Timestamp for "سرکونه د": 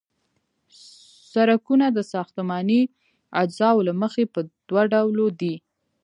1.31-1.99